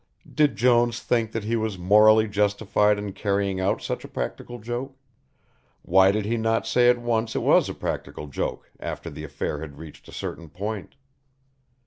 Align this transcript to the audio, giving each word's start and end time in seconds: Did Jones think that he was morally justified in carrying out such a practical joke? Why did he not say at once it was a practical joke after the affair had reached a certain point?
Did 0.27 0.55
Jones 0.55 0.99
think 0.99 1.31
that 1.31 1.43
he 1.43 1.55
was 1.55 1.77
morally 1.77 2.27
justified 2.27 2.97
in 2.97 3.13
carrying 3.13 3.59
out 3.59 3.83
such 3.83 4.03
a 4.03 4.07
practical 4.07 4.57
joke? 4.57 4.97
Why 5.83 6.11
did 6.11 6.25
he 6.25 6.37
not 6.37 6.65
say 6.65 6.89
at 6.89 6.97
once 6.97 7.35
it 7.35 7.43
was 7.43 7.69
a 7.69 7.75
practical 7.75 8.25
joke 8.25 8.71
after 8.79 9.11
the 9.11 9.23
affair 9.23 9.61
had 9.61 9.77
reached 9.77 10.07
a 10.07 10.11
certain 10.11 10.49
point? 10.49 10.95